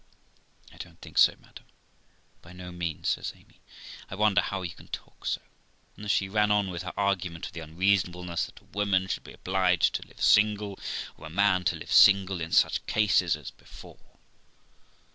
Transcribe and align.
'I 0.73 0.77
don't 0.77 0.99
think 0.99 1.19
so, 1.19 1.35
madam, 1.39 1.65
by 2.41 2.53
no 2.53 2.71
means', 2.71 3.09
says 3.09 3.33
Amy. 3.35 3.59
'I 4.09 4.15
wonder 4.15 4.41
how 4.41 4.63
you 4.63 4.73
can 4.73 4.87
talk 4.87 5.27
so'; 5.27 5.41
and 5.95 6.03
then 6.03 6.09
she 6.09 6.27
run 6.27 6.49
on 6.49 6.71
with 6.71 6.81
her 6.81 6.93
argument 6.97 7.45
of 7.45 7.51
the 7.53 7.59
unreason 7.59 8.09
ableness 8.11 8.47
that 8.47 8.61
a 8.61 8.73
woman 8.73 9.05
should 9.07 9.23
be 9.23 9.33
obliged 9.33 9.93
to 9.93 10.07
live 10.07 10.19
single, 10.19 10.79
or 11.19 11.27
a 11.27 11.29
man 11.29 11.63
to 11.65 11.75
live 11.75 11.91
single, 11.91 12.41
in 12.41 12.51
such 12.51 12.83
cases 12.87 13.35
as 13.35 13.51
before. 13.51 14.17